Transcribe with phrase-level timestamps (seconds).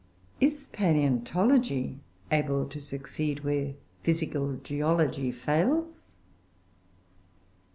[0.39, 1.99] Is palaeontology
[2.31, 6.15] able to succeed where physical geology fails?